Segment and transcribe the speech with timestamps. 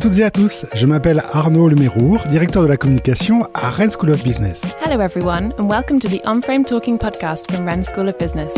[0.00, 4.10] toutes et à tous, je m'appelle Arnaud Lemérour, directeur de la communication à Rennes School
[4.10, 4.62] of Business.
[4.82, 8.54] Hello everyone and welcome to the On-Frame Talking podcast from Rennes School of Business.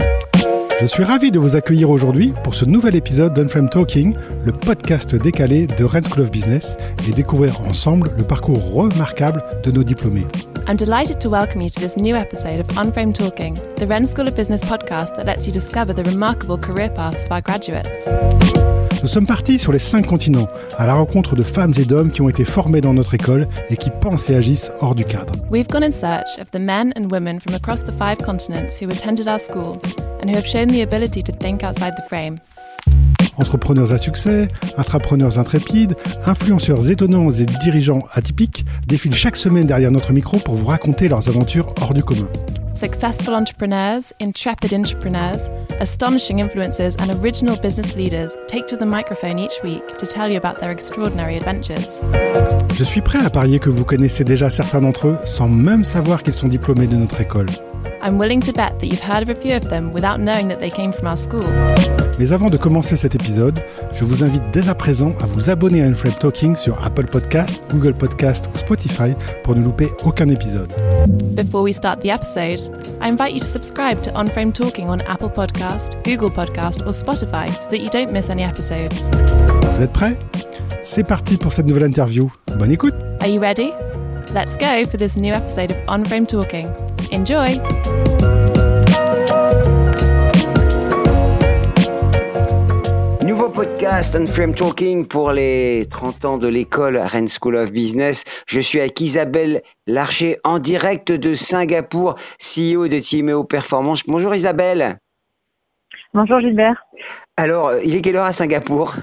[0.81, 4.15] Je suis ravi de vous accueillir aujourd'hui pour ce nouvel épisode d'Unframe Talking,
[4.45, 6.77] le podcast décalé de Rennes School of Business
[7.09, 10.27] et découvrir ensemble le parcours remarquable de nos diplômés.
[10.69, 14.29] I'm delighted to welcome you to this new episode of On-Frame Talking, the Rennes School
[14.29, 18.09] of Business podcast that lets you discover the remarkable career paths of our graduates.
[19.03, 20.47] Nous sommes partis sur les cinq continents,
[20.79, 23.77] à la rencontre de femmes et d'hommes qui ont été formés dans notre école et
[23.77, 25.33] qui pensent et agissent hors du cadre.
[25.51, 28.89] We've gone in search of the men and women from across the five continents who
[28.89, 29.79] attended our school
[30.23, 32.37] and who have shown the ability to think outside the frame.
[33.39, 40.13] Entrepreneurs à succès, intrapreneurs intrépides, influenceurs étonnants et dirigeants atypiques défilent chaque semaine derrière notre
[40.13, 42.29] micro pour vous raconter leurs aventures hors du commun.
[42.75, 49.63] Successful entrepreneurs, intrepid entrepreneurs, astonishing influencers, and original business leaders take to the microphone each
[49.63, 52.05] week to tell you about their extraordinary adventures.
[52.75, 56.23] Je suis prêt à parier que vous connaissez déjà certains d'entre eux sans même savoir
[56.23, 57.47] qu'ils sont diplômés de notre école.
[58.03, 60.59] I'm willing to bet that you've heard of a few of them without knowing that
[60.59, 61.43] they came from our school.
[62.19, 63.59] Mais avant de commencer cet épisode,
[63.95, 67.63] je vous invite dès à présent à vous abonner à Unframe Talking sur Apple Podcast,
[67.71, 70.73] Google Podcast ou Spotify pour ne louper aucun épisode.
[71.35, 72.61] Before we start the episode,
[73.01, 76.93] I invite you to subscribe to On Frame Talking on Apple Podcast, Google Podcast, or
[76.93, 78.93] Spotify so that you don't miss any episodes.
[79.75, 80.19] Vous êtes prêts?
[80.83, 82.31] C'est parti pour cette nouvelle interview.
[82.59, 83.73] Bonne écoute Are you ready?
[84.35, 86.69] Let's go for this new episode of On Frame Talking.
[87.15, 87.61] Enjoy!
[93.27, 98.25] Nouveau podcast On Frame Talking pour les 30 ans de l'école Rennes School of Business.
[98.47, 104.05] Je suis avec Isabelle Larcher en direct de Singapour, CEO de Timeo Performance.
[104.07, 104.97] Bonjour Isabelle.
[106.15, 106.83] Bonjour Gilbert.
[107.37, 108.95] Alors, euh, il est quelle heure à Singapour?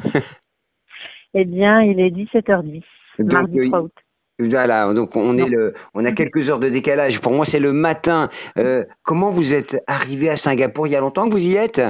[1.35, 2.83] Eh bien, il est 17h10,
[3.19, 3.93] Donc, mardi euh, 3 août.
[4.39, 7.19] Voilà, donc on est le, on a quelques heures de décalage.
[7.19, 8.29] Pour moi, c'est le matin.
[8.57, 11.81] Euh, comment vous êtes arrivé à Singapour Il y a longtemps que vous y êtes?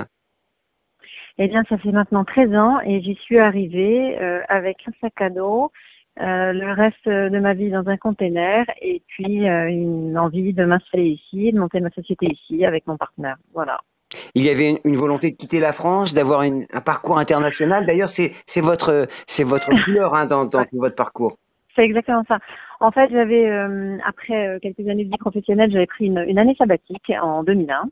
[1.38, 5.14] Eh bien, ça fait maintenant 13 ans et j'y suis arrivée euh, avec un sac
[5.22, 5.72] à dos,
[6.20, 11.20] euh, le reste de ma vie dans un container et puis une envie de m'installer
[11.22, 13.38] ici, de monter ma société ici avec mon partenaire.
[13.54, 13.80] Voilà.
[14.34, 17.86] Il y avait une, une volonté de quitter la France, d'avoir un parcours international.
[17.86, 19.08] D'ailleurs, c'est votre,
[19.44, 21.38] votre couleur hein, dans, dans tout votre parcours.
[21.80, 22.40] C'est exactement ça.
[22.82, 26.54] En fait, j'avais, euh, après euh, quelques années de vie professionnelle, j'avais pris une, année
[26.58, 27.90] sabbatique en 2001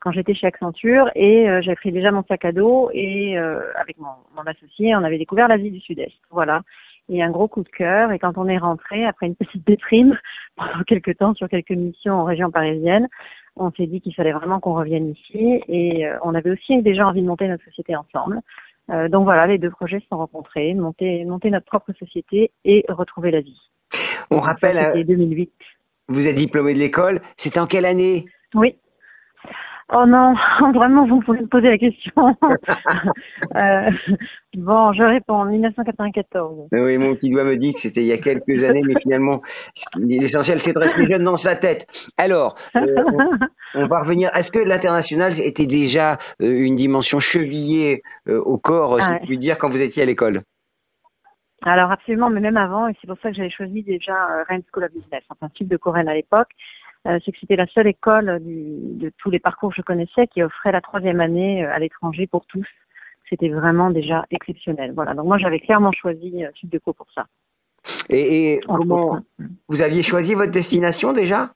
[0.00, 3.96] quand j'étais chez Accenture et euh, j'avais pris déjà mon sac à dos et avec
[3.96, 6.12] mon, associé, on avait découvert l'Asie du Sud-Est.
[6.30, 6.60] Voilà.
[7.08, 8.12] Et un gros coup de cœur.
[8.12, 10.18] Et quand on est rentré, après une petite déprime
[10.56, 13.08] pendant quelques temps sur quelques missions en région parisienne,
[13.56, 15.62] on s'est dit qu'il fallait vraiment qu'on revienne ici.
[15.66, 18.42] Et on avait aussi déjà envie de monter notre société ensemble.
[18.90, 22.84] Euh, donc voilà, les deux projets se sont rencontrés, monter, monter notre propre société et
[22.88, 23.60] retrouver la vie.
[24.30, 25.52] On rappelle, Ça, euh, C'était 2008.
[26.08, 27.20] vous êtes diplômé de l'école.
[27.36, 28.26] C'était en quelle année?
[28.54, 28.76] Oui.
[29.92, 30.34] Oh non,
[30.74, 32.36] vraiment, vous pouvez me poser la question.
[33.56, 33.90] Euh,
[34.54, 36.68] bon, je réponds en 1994.
[36.70, 39.40] Oui, mon petit doigt me dit que c'était il y a quelques années, mais finalement,
[39.98, 41.86] l'essentiel, c'est de rester jeune dans sa tête.
[42.16, 42.80] Alors, euh,
[43.74, 44.30] on, on va revenir.
[44.36, 49.38] Est-ce que l'international était déjà euh, une dimension chevillée au corps, si Ah je puis
[49.38, 50.42] dire, quand vous étiez à l'école?
[51.62, 54.14] Alors absolument, mais même avant, et c'est pour ça que j'avais choisi déjà
[54.48, 56.48] Rennes School of Business, enfin type de Corinne à l'époque,
[57.04, 60.42] c'est que c'était la seule école du- de tous les parcours que je connaissais qui
[60.42, 62.66] offrait la troisième année euh, à l'étranger pour tous.
[63.28, 64.92] C'était vraiment déjà exceptionnel.
[64.94, 67.26] Voilà, donc moi j'avais clairement choisi euh, Sud de Co pour ça.
[68.10, 69.20] Et, comment
[69.68, 71.50] vous aviez choisi votre destination déjà?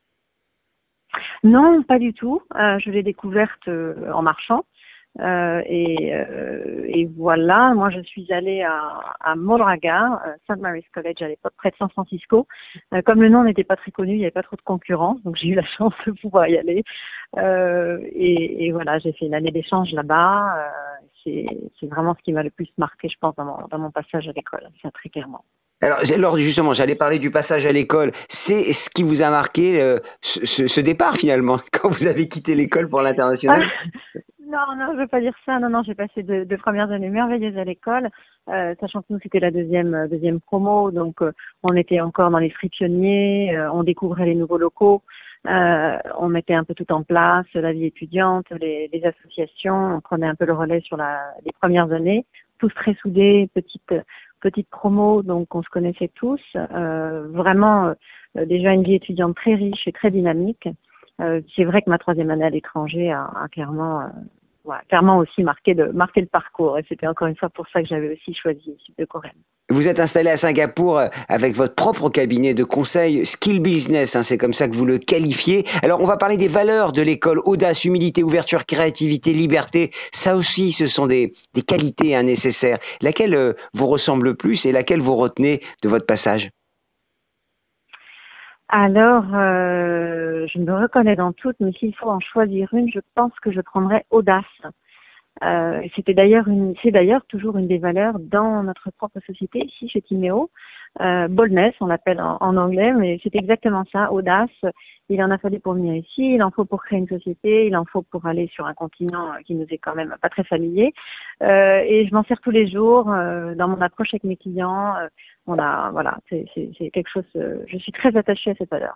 [1.43, 2.41] Non, pas du tout.
[2.57, 4.65] Euh, je l'ai découverte euh, en marchant.
[5.21, 10.61] Euh, et, euh, et voilà, moi je suis allée à, à Moraga, euh, St.
[10.61, 12.49] Mary's College à l'époque, près de San Francisco.
[12.93, 15.23] Euh, comme le nom n'était pas très connu, il n'y avait pas trop de concurrence,
[15.23, 16.83] donc j'ai eu la chance de pouvoir y aller.
[17.37, 20.73] Et, et voilà, j'ai fait une année d'échange là-bas.
[21.25, 21.47] C'est
[21.87, 24.33] vraiment ce qui m'a le plus marqué, je pense, dans mon, dans mon passage à
[24.33, 25.45] l'école, ça très clairement.
[25.81, 28.11] alors, justement, j'allais parler du passage à l'école.
[28.29, 29.79] C'est ce qui vous a marqué
[30.21, 33.63] ce, ce- ce départ finalement, quand vous avez quitté l'école pour l'international?
[34.55, 35.59] Non, non, je veux pas dire ça.
[35.59, 38.09] Non, non, j'ai passé deux, premières années merveilleuses à l'école,
[38.49, 41.33] euh, sachant que nous c'était la deuxième euh, deuxième promo, donc euh,
[41.65, 45.03] on était encore dans les fris pionniers, euh, on découvrait les nouveaux locaux,
[45.49, 50.01] euh, on mettait un peu tout en place, la vie étudiante, les, les associations, on
[50.01, 52.25] prenait un peu le relais sur la, les premières années,
[52.61, 53.93] tous très soudés, petite
[54.41, 57.93] petite promo, donc on se connaissait tous, vraiment
[58.37, 60.69] déjà une vie étudiante très riche et très dynamique.
[61.21, 64.07] Euh, c'est vrai que ma troisième année à l'étranger a, a clairement euh,
[64.89, 66.79] clairement aussi marqué, de, marqué le parcours.
[66.79, 69.33] Et c'était encore une fois pour ça que j'avais aussi choisi Sud de Corée.
[69.71, 74.23] Vous êtes installé à Singapour euh, avec votre propre cabinet de conseil Skill Business, hein,
[74.23, 75.65] c'est comme ça que vous le qualifiez.
[75.83, 79.91] Alors on va parler des valeurs de l'école, audace, humilité, ouverture, créativité, liberté.
[80.13, 82.79] Ça aussi, ce sont des, des qualités hein, nécessaires.
[83.01, 86.51] Laquelle euh, vous ressemble le plus et laquelle vous retenez de votre passage?
[88.69, 93.33] Alors, euh, je me reconnais dans toutes, mais s'il faut en choisir une, je pense
[93.41, 94.45] que je prendrais audace.
[95.43, 99.89] Euh, c'était d'ailleurs une, c'est d'ailleurs toujours une des valeurs dans notre propre société ici
[99.89, 100.51] chez Timéo.
[101.01, 104.51] Euh, boldness, on l'appelle en, anglais, mais c'est exactement ça, audace.
[105.09, 107.77] Il en a fallu pour venir ici, il en faut pour créer une société, il
[107.77, 110.95] en faut pour aller sur un continent qui nous est quand même pas très familier.
[111.43, 114.97] Euh, et je m'en sers tous les jours euh, dans mon approche avec mes clients.
[114.97, 115.09] Euh,
[115.47, 117.25] on a, voilà, c'est, c'est, c'est quelque chose.
[117.35, 118.95] je suis très attachée à cette valeur.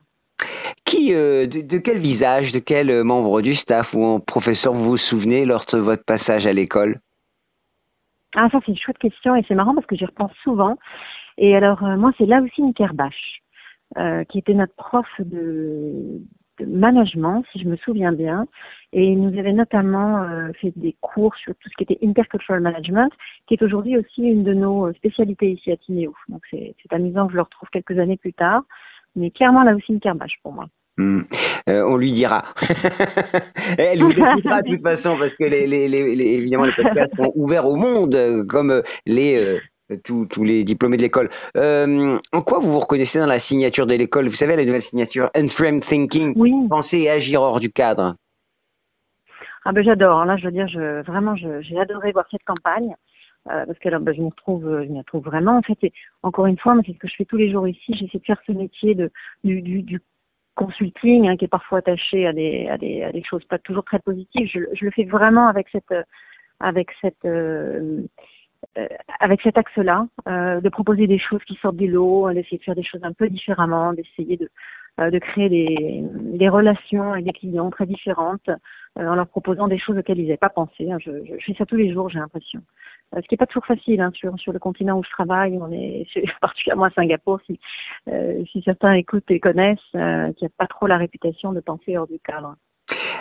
[0.88, 4.96] Qui, euh, de, quel visage, de quel euh, membre du staff ou professeur vous vous
[4.96, 7.00] souvenez lors de votre passage à l'école?
[8.34, 10.78] Ah, ça c'est une chouette question et c'est marrant parce que j'y repense souvent.
[11.36, 12.72] Et alors, euh, moi, c'est là aussi une
[13.98, 16.22] euh, qui était notre prof de,
[16.66, 18.46] management, si je me souviens bien.
[18.94, 20.26] Et il nous avait notamment
[20.58, 23.12] fait des cours sur tout ce qui était intercultural management,
[23.46, 26.14] qui est aujourd'hui aussi une de nos spécialités ici à Tinéo.
[26.28, 28.62] Donc c'est amusant je le retrouve quelques années plus tard.
[29.16, 30.66] Mais clairement, là aussi, une Kerbach pour moi.
[30.98, 31.22] Hmm.
[31.68, 32.42] Euh, on lui dira.
[33.78, 37.32] Elle vous dira de toute façon parce que les, les, les, évidemment les podcasts sont
[37.36, 39.60] ouverts au monde euh, comme euh, les
[40.02, 41.28] tous, tous, les diplômés de l'école.
[41.54, 44.26] en quoi vous vous reconnaissez dans la signature de l'école?
[44.26, 46.32] Vous savez la nouvelle signature Unframe Thinking.
[46.36, 46.52] Oui.
[46.68, 48.16] Penser et agir hors du cadre.
[49.64, 50.24] Ah ben j'adore.
[50.24, 52.92] Là je veux dire, je, vraiment j'ai adoré voir cette campagne.
[53.48, 55.56] Parce que ben, je me retrouve, je me retrouve vraiment.
[55.58, 55.92] En fait, et
[56.22, 57.94] encore une fois, c'est ce que je fais tous les jours ici.
[57.94, 59.10] J'essaie de faire ce métier de,
[59.44, 60.00] du, du, du
[60.54, 63.84] consulting hein, qui est parfois attaché à des, à, des, à des choses pas toujours
[63.84, 64.48] très positives.
[64.52, 65.94] Je, le fais vraiment avec cette
[66.60, 68.02] avec cette euh,
[68.76, 68.88] euh
[69.20, 72.74] avec cet axe-là, euh, de proposer des choses qui sortent du lot, d'essayer de faire
[72.74, 74.48] des choses un peu différemment, d'essayer de,
[75.00, 76.02] euh, de créer des,
[76.38, 80.24] des, relations avec des clients très différentes euh, en leur proposant des choses auxquelles ils
[80.24, 80.90] n'avaient pas pensé.
[80.90, 80.98] Hein.
[80.98, 81.10] Je,
[81.46, 82.60] fais ça tous les jours, j'ai l'impression.
[83.14, 85.58] Euh, ce qui n'est pas toujours facile hein, sur, sur le continent où je travaille.
[85.60, 86.06] On est
[86.40, 87.58] particulièrement à Singapour, si,
[88.52, 92.06] si certains écoutent et connaissent, euh, qui n'a pas trop la réputation de penser hors
[92.06, 92.56] du cadre.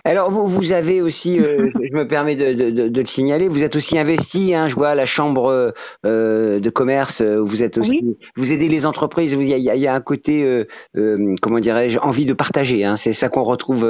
[0.03, 3.63] Alors vous, vous avez aussi, euh, je me permets de, de, de, le signaler, vous
[3.63, 5.73] êtes aussi investi, hein, je vois à la chambre
[6.05, 9.87] euh, de commerce, vous êtes aussi, vous aidez les entreprises, il y a, il y
[9.87, 12.85] a un côté, euh, comment dirais-je, envie de partager.
[12.85, 13.85] Hein, c'est ça qu'on retrouve.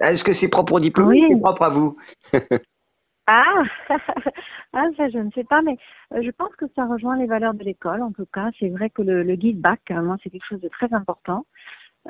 [0.00, 1.22] Est-ce que c'est propre au diplôme oui.
[1.30, 1.96] ou propre à vous?
[3.34, 3.62] Ah,
[4.74, 5.78] ah, ça je ne sais pas, mais
[6.10, 8.02] je pense que ça rejoint les valeurs de l'école.
[8.02, 10.60] En tout cas, c'est vrai que le, le give back, hein, moi, c'est quelque chose
[10.60, 11.46] de très important.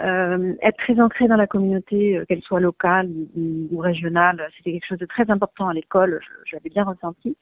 [0.00, 4.86] Euh, être très ancré dans la communauté, euh, qu'elle soit locale ou, régionale, c'était quelque
[4.88, 6.18] chose de très important à l'école.
[6.46, 7.36] Je, l'avais bien ressenti.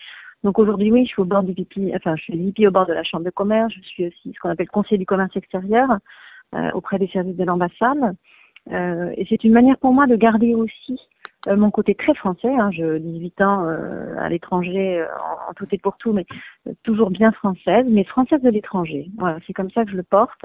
[0.45, 2.87] Donc aujourd'hui, oui, je suis au bord du VP, enfin, je suis VP au bord
[2.87, 3.73] de la chambre de commerce.
[3.75, 5.89] Je suis aussi ce qu'on appelle conseiller du commerce extérieur
[6.55, 8.17] euh, auprès des services de l'ambassade.
[8.73, 11.01] Euh, et c'est une manière pour moi de garder aussi
[11.49, 12.55] euh, mon côté très français.
[12.55, 16.27] Hein, je 18 ans euh, à l'étranger en, en, tout et pour tout, mais
[16.83, 19.11] toujours bien française, mais française de l'étranger.
[19.19, 20.45] Voilà, c'est comme ça que je le porte.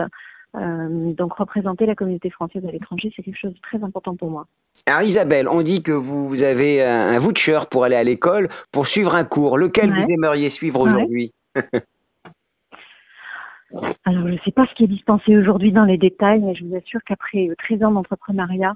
[0.56, 4.30] Euh, donc représenter la communauté française à l'étranger, c'est quelque chose de très important pour
[4.30, 4.46] moi.
[4.86, 9.16] Alors Isabelle, on dit que vous, avez un, voucher pour aller à l'école, pour suivre
[9.16, 9.58] un cours.
[9.58, 11.34] Lequel vous aimeriez suivre aujourd'hui?
[14.06, 16.64] Alors je ne sais pas ce qui est dispensé aujourd'hui dans les détails, mais je
[16.64, 18.76] vous assure qu'après 13 ans d'entrepreneuriat,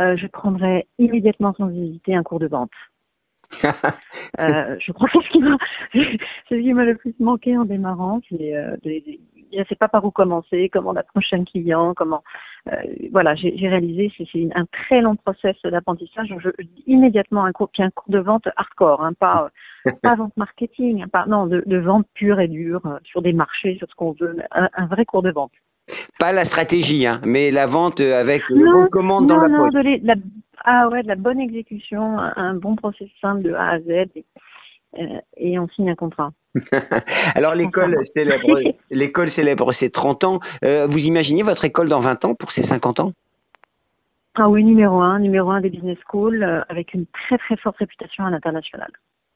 [0.00, 2.70] euh, je prendrai immédiatement sans hésiter un cours de vente.
[4.40, 5.56] euh, je crois que ce qui m'a,
[5.92, 8.76] ce qui m'a le plus manqué en démarrant, c'est euh,
[9.54, 12.22] je ne sais pas par où commencer, comment approcher un client, comment.
[12.72, 12.76] Euh,
[13.12, 16.34] voilà, j'ai réalisé, c'est un très long process d'apprentissage.
[16.38, 16.50] Je,
[16.86, 19.50] immédiatement un cours, puis un cours de vente hardcore, hein, pas
[20.02, 23.76] pas vente marketing, hein, pas non, de, de, vente pure et dure sur des marchés,
[23.76, 25.52] sur ce qu'on veut, un, un, vrai cours de vente.
[26.18, 30.06] Pas la stratégie, hein, mais la vente avec le bon commande dans la non, De
[30.06, 30.14] la,
[30.64, 33.88] ah ouais, de la bonne exécution, un, bon process simple de A à Z.
[33.88, 34.24] Et,
[34.98, 36.32] euh, et on signe un contrat.
[37.34, 38.60] Alors l'école célèbre,
[38.90, 40.40] l'école célèbre ses 30 ans.
[40.64, 43.12] Euh, vous imaginez votre école dans 20 ans pour ses 50 ans?
[44.36, 47.76] Ah oui, numéro un, numéro un des business schools euh, avec une très très forte
[47.78, 48.90] réputation à l'international.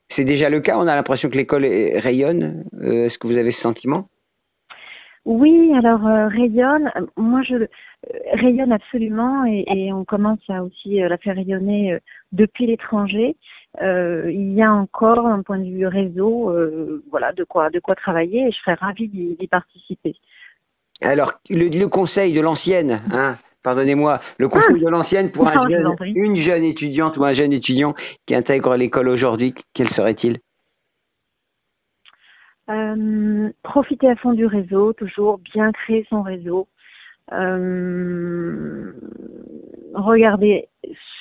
[0.07, 0.77] C'est déjà le cas?
[0.77, 2.65] On a l'impression que l'école rayonne.
[2.81, 4.09] Est-ce que vous avez ce sentiment?
[5.25, 6.91] Oui, alors rayonne.
[7.17, 7.67] Moi, je
[8.33, 11.97] rayonne absolument et, et, on commence à aussi la faire rayonner
[12.31, 13.35] depuis l'étranger
[13.81, 17.79] euh, il y a encore un point de vue réseau, euh, voilà, de quoi, de
[17.79, 20.15] quoi travailler et je serais ravie d'y participer.
[21.01, 25.47] Alors, le, le, conseil de l'ancienne, hein, pardonnez-moi, le conseil de l'ancienne pour
[26.03, 27.93] une jeune étudiante ou un jeune étudiant
[28.25, 30.39] qui intègre l'école aujourd'hui, quel serait-il?
[32.69, 36.67] Euh, Profiter à fond du réseau, toujours bien créer son réseau.
[37.31, 38.91] Euh,
[39.93, 40.67] regarder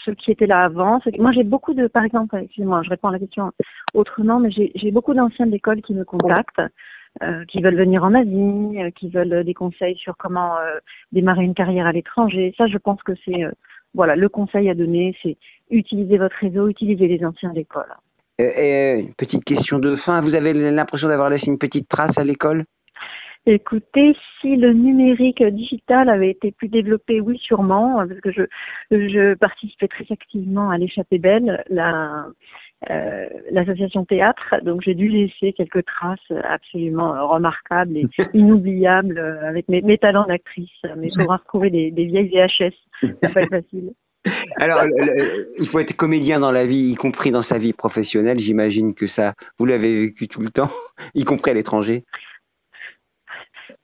[0.04, 1.00] ce qui était là avant.
[1.18, 3.52] Moi, j'ai beaucoup de, par exemple, excusez-moi, je réponds à la question
[3.94, 6.62] autrement, mais j'ai beaucoup d'anciens d'école qui me contactent,
[7.22, 10.78] euh, qui veulent venir en Asie, euh, qui veulent des conseils sur comment euh,
[11.12, 12.54] démarrer une carrière à l'étranger.
[12.56, 13.44] Ça, je pense que c'est,
[13.94, 15.36] voilà, le conseil à donner, c'est
[15.70, 17.92] utiliser votre réseau, utiliser les anciens d'école.
[18.38, 22.64] Et, petite question de fin, vous avez l'impression d'avoir laissé une petite trace à l'école?
[23.46, 28.42] Écoutez, si le numérique digital avait été plus développé, oui, sûrement, parce que je,
[28.90, 32.26] je participais très activement à l'échappée belle, la,
[32.90, 39.80] euh, l'association théâtre, donc j'ai dû laisser quelques traces absolument remarquables et inoubliables avec mes,
[39.80, 40.70] mes talents d'actrice.
[40.96, 43.92] Mais il faudra retrouver des, des vieilles VHS, c'est pas facile.
[44.56, 44.82] Alors,
[45.58, 48.38] il faut être comédien dans la vie, y compris dans sa vie professionnelle.
[48.38, 50.70] J'imagine que ça, vous l'avez vécu tout le temps,
[51.14, 52.04] y compris à l'étranger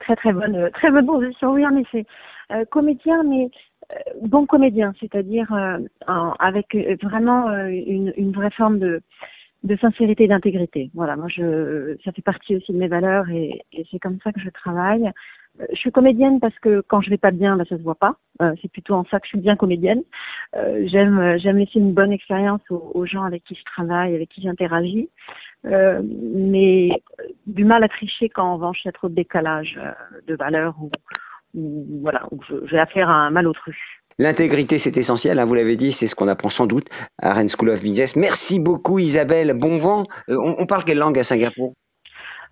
[0.04, 1.52] très très bonne, très bonne position.
[1.52, 2.04] Oui, en effet,
[2.52, 3.48] euh, comédien, mais
[3.92, 5.78] euh, bon comédien, c'est-à-dire euh,
[6.38, 9.02] avec vraiment une, vraie forme de,
[9.80, 10.90] sincérité et d'intégrité.
[10.94, 14.40] Voilà, moi, je, ça fait partie aussi de mes valeurs et c'est comme ça que
[14.40, 15.10] je travaille.
[15.70, 18.16] Je suis comédienne parce que quand je vais pas bien, là, ça se voit pas.
[18.61, 20.02] c'est plutôt en ça que je suis bien comédienne.
[20.54, 25.08] j'aime, j'aime laisser une bonne expérience aux, gens avec qui je travaille, avec qui j'interagis.
[25.66, 26.90] Euh, mais
[27.46, 29.92] du mal à tricher quand en revanche il y a trop de décalage euh,
[30.26, 30.90] de valeur ou,
[32.02, 32.28] voilà,
[32.70, 33.76] j'ai affaire à un malotru.
[34.18, 36.88] L'intégrité, c'est essentiel, hein, vous l'avez dit, c'est ce qu'on apprend sans doute
[37.23, 38.16] à Rennes School of Business.
[38.16, 40.04] Merci beaucoup Isabelle, bon vent.
[40.28, 41.73] Euh, on, parle quelle langue à Singapour?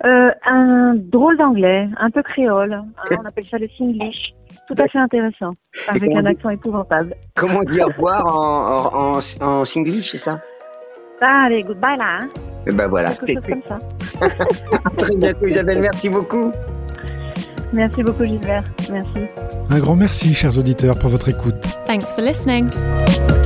[0.04, 4.34] Un drôle d'anglais, un peu créole, hein, on appelle ça le singlish,
[4.66, 5.52] tout à fait intéressant,
[5.88, 7.14] avec un accent épouvantable.
[7.36, 10.40] Comment dire revoir en, en, en singlish, c'est ça?
[11.20, 12.22] Allez, goodbye là.
[12.22, 12.28] Hein.
[12.66, 13.78] Et ben voilà, c'est comme ça.
[14.98, 16.52] très bientôt Isabelle, merci beaucoup.
[17.72, 19.22] Merci beaucoup Gilbert, merci.
[19.70, 21.78] Un grand merci chers auditeurs pour votre écoute.
[21.92, 22.70] Thanks for listening.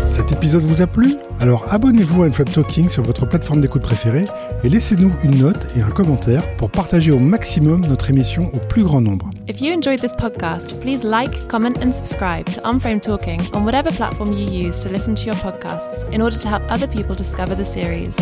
[0.04, 1.16] Cet épisode vous a plu?
[1.40, 4.22] Alors abonnez-vous à Unframe Talking sur votre plateforme d'écoute préférée
[4.62, 8.84] et laissez-nous une note et un commentaire pour partager au maximum notre émission au plus
[8.84, 9.30] grand nombre.
[9.48, 13.90] If you enjoyed this podcast, please like, comment and subscribe to Unframe Talking on whatever
[13.90, 17.56] platform you use to listen to your podcasts in order to help other people discover
[17.56, 18.14] the series.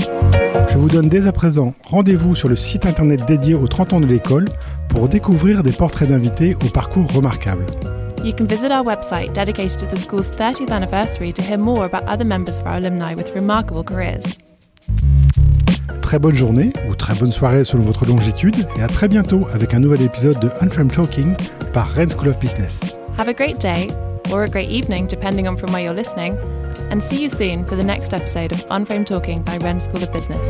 [0.73, 4.00] Je vous donne dès à présent rendez-vous sur le site internet dédié aux 30 ans
[4.00, 4.47] de l'école
[4.88, 7.66] pour découvrir des portraits d'invités au parcours remarquable.
[8.25, 12.04] You can visit our website dedicated to the school's 30th anniversary to hear more about
[12.04, 14.38] other members of our alumni with remarkable careers.
[16.00, 19.75] Très bonne journée ou très bonne soirée selon votre longitude et à très bientôt avec
[19.75, 21.37] un nouvel épisode de Unframed Talking
[21.75, 22.97] par Rennes School of Business.
[23.19, 23.90] Have a great day
[24.33, 26.38] or a great evening depending on from where you're listening
[26.90, 30.11] and see you soon for the next episode of Unframed Talking by Rennes School of
[30.14, 30.49] Business.